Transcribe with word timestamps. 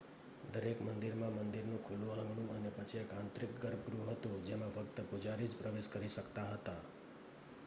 દરેક 0.51 0.77
મંદિરમાં 0.81 1.35
મંદિરનું 1.37 1.81
ખુલ્લું 1.81 2.13
આંગણું 2.13 2.49
અને 2.55 2.69
પછી 2.71 3.01
એક 3.01 3.11
આંતરિક 3.13 3.51
ગર્ભગૃહ 3.59 4.09
હતું 4.09 4.43
જેમાં 4.45 4.73
ફક્ત 4.75 4.97
પૂજારી 5.09 5.47
જ 5.47 5.55
પ્રવેશ 5.55 5.89
કરી 5.89 6.11
શકતા 6.11 6.49
હતા 6.51 6.81